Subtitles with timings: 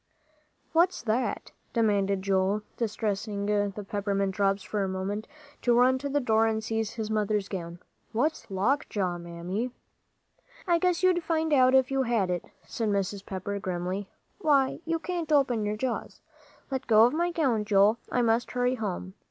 [0.73, 5.27] "What's that?" demanded Joel, deserting the peppermint drops for a minute
[5.61, 7.77] to run to the door and seize his mother's gown.
[8.11, 9.69] "What's lockjaw, Mammy?"
[10.67, 13.23] "I guess you'd find out if you had it," said Mrs.
[13.23, 14.09] Pepper, grimly.
[14.39, 16.19] "Why, you can't open your jaws.
[16.71, 17.99] Let go of my gown, Joel.
[18.11, 19.13] I must hurry home."